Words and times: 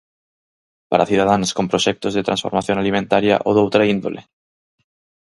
Para 0.89 1.07
cidadáns 1.11 1.49
con 1.57 1.65
proxectos 1.71 2.13
de 2.13 2.25
transformación 2.27 2.77
alimentaria 2.79 3.35
ou 3.47 3.51
doutra 3.55 3.87
índole? 3.95 4.21